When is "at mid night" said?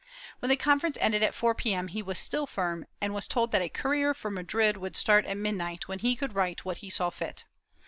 5.27-5.87